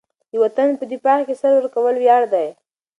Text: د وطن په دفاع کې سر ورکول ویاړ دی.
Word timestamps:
د 0.31 0.33
وطن 0.43 0.69
په 0.79 0.83
دفاع 0.93 1.19
کې 1.27 1.33
سر 1.41 1.51
ورکول 1.55 1.95
ویاړ 1.97 2.23
دی. 2.33 2.47